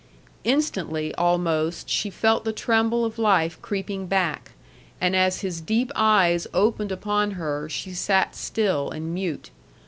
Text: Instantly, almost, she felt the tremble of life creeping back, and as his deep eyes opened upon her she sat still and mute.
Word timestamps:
Instantly, 0.43 1.13
almost, 1.13 1.87
she 1.87 2.09
felt 2.09 2.43
the 2.43 2.51
tremble 2.51 3.05
of 3.05 3.19
life 3.19 3.61
creeping 3.61 4.07
back, 4.07 4.53
and 4.99 5.15
as 5.15 5.41
his 5.41 5.61
deep 5.61 5.91
eyes 5.95 6.47
opened 6.55 6.91
upon 6.91 7.33
her 7.37 7.69
she 7.69 7.93
sat 7.93 8.35
still 8.35 8.89
and 8.89 9.13
mute. 9.13 9.51